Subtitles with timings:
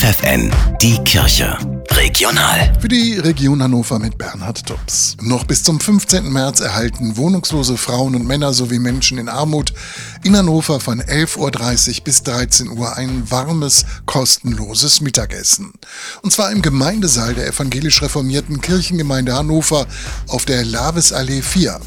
[0.00, 1.58] FFN, die Kirche.
[1.90, 2.72] Regional.
[2.80, 5.14] Für die Region Hannover mit Bernhard Tubbs.
[5.20, 6.32] Noch bis zum 15.
[6.32, 9.74] März erhalten wohnungslose Frauen und Männer sowie Menschen in Armut
[10.24, 15.74] in Hannover von 11.30 Uhr bis 13 Uhr ein warmes, kostenloses Mittagessen.
[16.22, 19.86] Und zwar im Gemeindesaal der evangelisch reformierten Kirchengemeinde Hannover
[20.28, 21.78] auf der Lavesallee 4.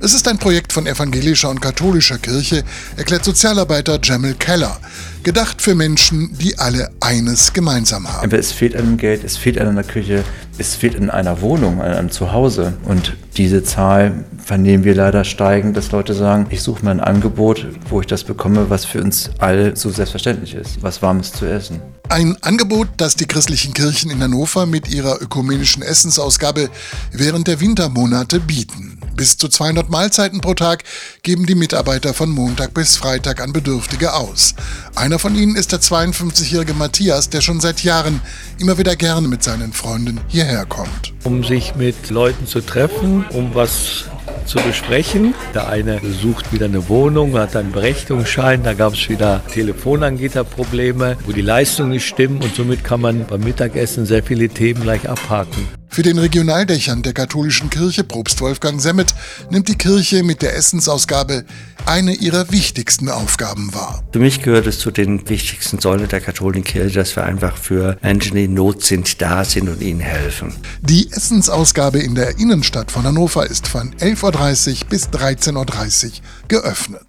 [0.00, 2.64] Es ist ein Projekt von evangelischer und katholischer Kirche,
[2.96, 4.78] erklärt Sozialarbeiter Jamil Keller.
[5.22, 8.30] Gedacht für Menschen, die alle eines gemeinsam haben.
[8.30, 10.22] Es fehlt an dem Geld, es fehlt an einer Küche,
[10.56, 12.74] es fehlt in einer Wohnung, an einem Zuhause.
[12.84, 17.66] Und diese Zahl vernehmen wir leider steigen, dass Leute sagen, ich suche mir ein Angebot,
[17.90, 21.80] wo ich das bekomme, was für uns alle so selbstverständlich ist, was warmes zu essen.
[22.08, 26.70] Ein Angebot, das die christlichen Kirchen in Hannover mit ihrer ökumenischen Essensausgabe
[27.10, 29.00] während der Wintermonate bieten.
[29.16, 30.84] Bis zu 200 Mahlzeiten pro Tag
[31.22, 34.54] geben die Mitarbeiter von Montag bis Freitag an Bedürftige aus.
[34.94, 38.20] Einer von ihnen ist der 52-jährige Matthias, der schon seit Jahren
[38.58, 41.14] immer wieder gerne mit seinen Freunden hierher kommt.
[41.24, 44.04] Um sich mit Leuten zu treffen, um was
[44.44, 45.34] zu besprechen.
[45.54, 51.32] Der eine sucht wieder eine Wohnung, hat einen Berechtigungsschein, da gab es wieder Telefonanbieterprobleme, wo
[51.32, 55.66] die Leistungen nicht stimmen und somit kann man beim Mittagessen sehr viele Themen gleich abhaken.
[55.96, 59.14] Für den Regionaldächern der katholischen Kirche Propst Wolfgang Semmet
[59.50, 61.46] nimmt die Kirche mit der Essensausgabe
[61.86, 64.04] eine ihrer wichtigsten Aufgaben wahr.
[64.12, 67.96] Für mich gehört es zu den wichtigsten Säulen der katholischen Kirche, dass wir einfach für
[68.02, 70.52] Menschen, die in Not sind, da sind und ihnen helfen.
[70.82, 76.10] Die Essensausgabe in der Innenstadt von Hannover ist von 11.30 Uhr bis 13.30 Uhr
[76.48, 77.06] geöffnet.